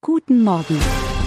[0.00, 0.78] Guten Morgen.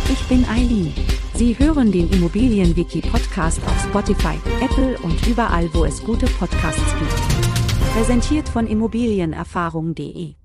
[0.10, 0.94] Ich bin Eileen.
[1.34, 7.94] Sie hören den Immobilienwiki-Podcast auf Spotify, Apple und überall, wo es gute Podcasts gibt.
[7.94, 10.36] Präsentiert von Immobilienerfahrung.de.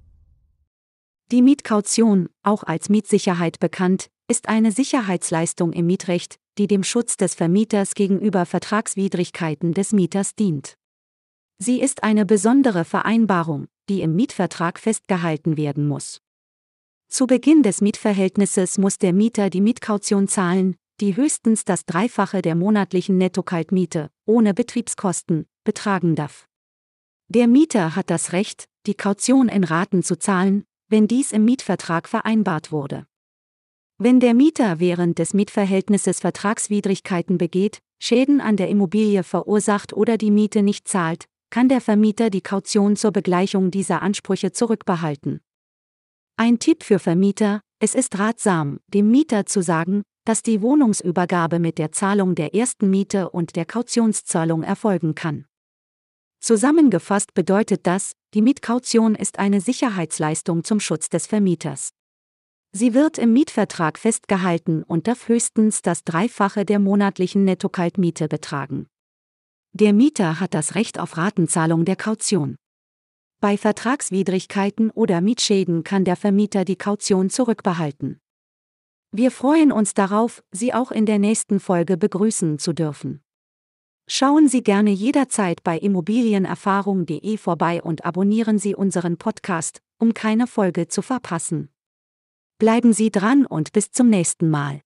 [1.30, 7.36] Die Mietkaution, auch als Mietsicherheit bekannt, ist eine Sicherheitsleistung im Mietrecht, die dem Schutz des
[7.36, 10.76] Vermieters gegenüber Vertragswidrigkeiten des Mieters dient.
[11.58, 16.22] Sie ist eine besondere Vereinbarung, die im Mietvertrag festgehalten werden muss.
[17.08, 22.54] Zu Beginn des Mietverhältnisses muss der Mieter die Mietkaution zahlen, die höchstens das Dreifache der
[22.54, 26.46] monatlichen Nettokaltmiete, ohne Betriebskosten, betragen darf.
[27.28, 32.08] Der Mieter hat das Recht, die Kaution in Raten zu zahlen, wenn dies im Mietvertrag
[32.08, 33.06] vereinbart wurde.
[33.98, 40.30] Wenn der Mieter während des Mietverhältnisses Vertragswidrigkeiten begeht, Schäden an der Immobilie verursacht oder die
[40.30, 45.40] Miete nicht zahlt, kann der Vermieter die Kaution zur Begleichung dieser Ansprüche zurückbehalten.
[46.38, 51.78] Ein Tipp für Vermieter, es ist ratsam, dem Mieter zu sagen, dass die Wohnungsübergabe mit
[51.78, 55.46] der Zahlung der ersten Miete und der Kautionszahlung erfolgen kann.
[56.40, 61.94] Zusammengefasst bedeutet das, die Mietkaution ist eine Sicherheitsleistung zum Schutz des Vermieters.
[62.70, 68.88] Sie wird im Mietvertrag festgehalten und darf höchstens das Dreifache der monatlichen Nettokaltmiete betragen.
[69.72, 72.56] Der Mieter hat das Recht auf Ratenzahlung der Kaution.
[73.40, 78.18] Bei Vertragswidrigkeiten oder Mietschäden kann der Vermieter die Kaution zurückbehalten.
[79.12, 83.22] Wir freuen uns darauf, Sie auch in der nächsten Folge begrüßen zu dürfen.
[84.08, 90.88] Schauen Sie gerne jederzeit bei immobilienerfahrung.de vorbei und abonnieren Sie unseren Podcast, um keine Folge
[90.88, 91.70] zu verpassen.
[92.58, 94.80] Bleiben Sie dran und bis zum nächsten Mal.